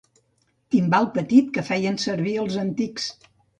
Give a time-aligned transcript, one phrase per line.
[0.75, 3.09] Timbal petit que feien servir els antics.